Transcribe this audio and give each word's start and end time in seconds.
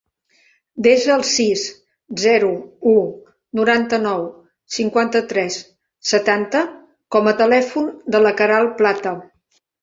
Desa 0.85 1.09
el 1.15 1.23
sis, 1.31 1.65
zero, 2.21 2.47
u, 2.91 2.93
noranta-nou, 3.59 4.23
cinquanta-tres, 4.79 5.59
setanta 6.13 6.63
com 7.17 7.31
a 7.33 7.35
telèfon 7.43 7.93
de 8.17 8.23
la 8.27 8.33
Queralt 8.41 8.75
Plata. 8.83 9.15